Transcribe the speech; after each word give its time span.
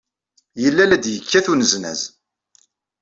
Yella 0.61 0.83
la 0.89 0.97
d-yekkat 1.03 1.47
uneznaz. 1.51 2.01